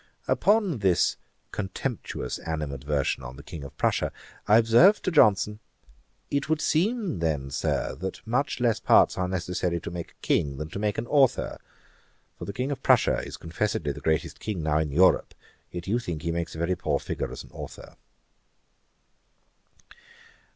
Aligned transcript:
Upon 0.27 0.79
this 0.79 1.15
contemptuous 1.51 2.39
animadversion 2.39 3.21
on 3.21 3.35
the 3.35 3.43
King 3.43 3.63
of 3.63 3.77
Prussia, 3.77 4.11
I 4.47 4.57
observed 4.57 5.03
to 5.03 5.11
Johnson, 5.11 5.59
'It 6.31 6.49
would 6.49 6.59
seem 6.59 7.19
then, 7.19 7.51
Sir, 7.51 7.93
that 7.93 8.25
much 8.25 8.59
less 8.59 8.79
parts 8.79 9.15
are 9.15 9.27
necessary 9.27 9.79
to 9.81 9.91
make 9.91 10.09
a 10.09 10.23
King, 10.23 10.57
than 10.57 10.69
to 10.69 10.79
make 10.79 10.97
an 10.97 11.05
Authour; 11.05 11.59
for 12.39 12.45
the 12.45 12.51
King 12.53 12.71
of 12.71 12.81
Prussia 12.81 13.21
is 13.23 13.37
confessedly 13.37 13.91
the 13.91 14.01
greatest 14.01 14.39
King 14.39 14.63
now 14.63 14.79
in 14.79 14.89
Europe, 14.89 15.35
yet 15.69 15.85
you 15.85 15.99
think 15.99 16.23
he 16.23 16.31
makes 16.31 16.55
a 16.55 16.57
very 16.57 16.75
poor 16.75 16.97
figure 16.99 17.31
as 17.31 17.43
an 17.43 17.51
Authour.' 17.51 17.95